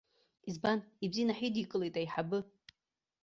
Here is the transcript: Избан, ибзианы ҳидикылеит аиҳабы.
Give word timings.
Избан, 0.49 0.79
ибзианы 1.03 1.33
ҳидикылеит 1.39 1.95
аиҳабы. 1.99 2.39